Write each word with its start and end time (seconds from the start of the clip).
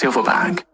Silverback. 0.00 0.69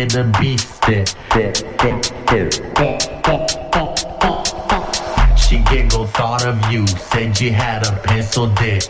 hear 0.00 0.24
the 0.24 0.38
beast. 0.40 0.66
step, 0.76 1.08
it, 1.36 1.56
step, 1.56 2.04
step. 2.04 2.50
She 5.38 5.58
giggled, 5.58 6.10
thought 6.10 6.44
of 6.44 6.72
you, 6.72 6.86
said 6.86 7.40
you 7.40 7.52
had 7.52 7.86
a 7.86 7.92
pencil 8.02 8.46
dick. 8.54 8.89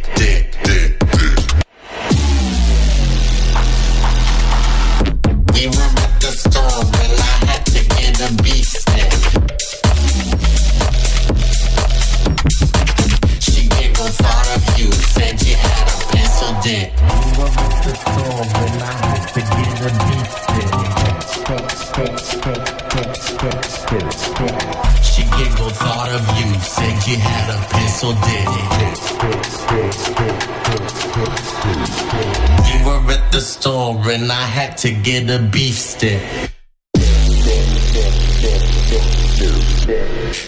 I 34.31 34.45
had 34.45 34.77
to 34.77 34.91
get 34.91 35.29
a 35.29 35.39
beef 35.39 35.77
stick. 35.77 36.21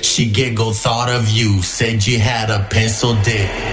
She 0.02 0.32
giggled, 0.32 0.78
thought 0.78 1.10
of 1.10 1.30
you, 1.30 1.62
said 1.62 2.08
you 2.08 2.20
had 2.20 2.50
a 2.50 2.66
pencil 2.70 3.16
dick. 3.24 3.73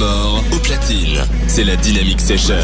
mort 0.00 0.42
au 0.52 0.58
platine. 0.60 1.20
C'est 1.46 1.64
la 1.64 1.76
Dynamic 1.76 2.20
Session. 2.20 2.54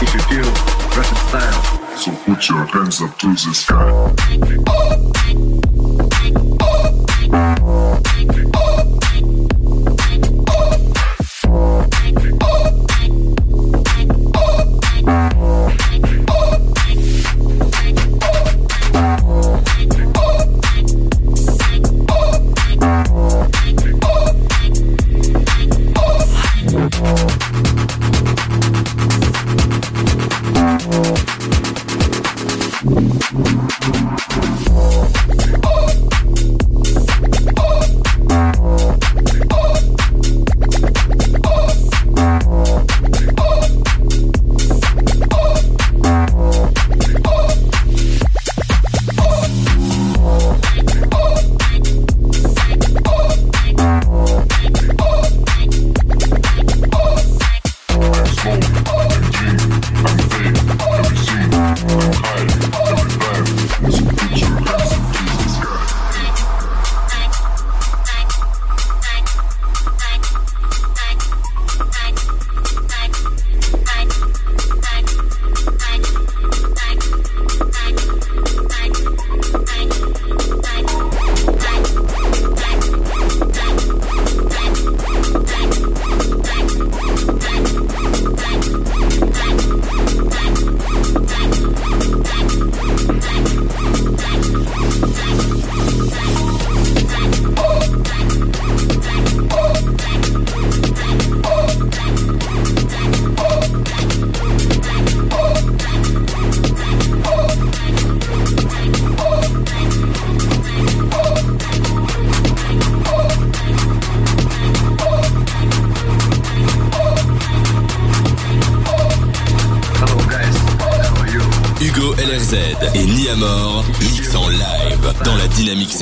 what 0.00 0.14
you 0.14 0.20
do, 0.28 0.42
dress 0.92 1.10
in 1.10 1.16
style. 1.28 1.96
So 1.96 2.10
put 2.24 2.48
your 2.48 2.64
hands 2.64 3.02
up 3.02 3.18
to 3.18 3.28
the 3.28 3.54
sky. 3.54 4.14
Oh. 4.66 5.69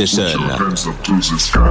Session. 0.06 1.67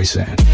Streisand. 0.00 0.49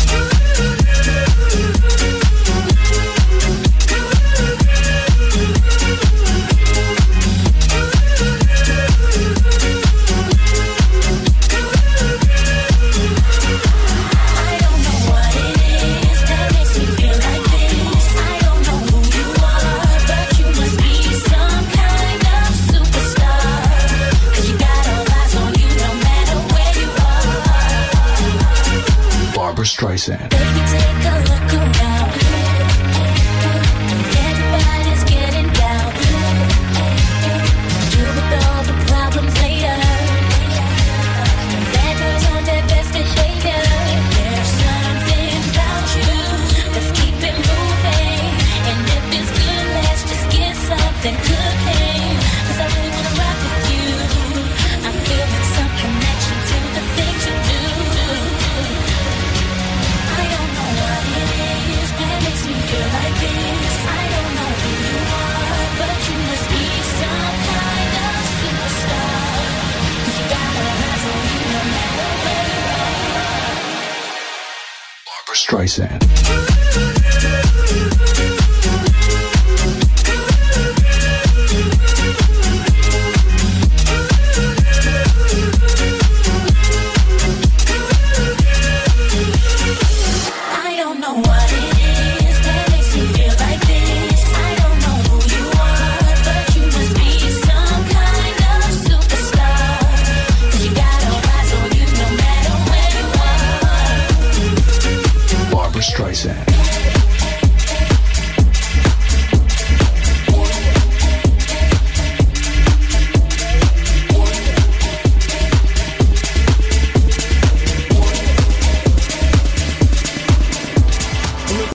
Streisand. 75.66 76.35